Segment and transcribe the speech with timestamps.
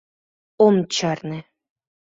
[0.65, 1.39] —Ом чарне!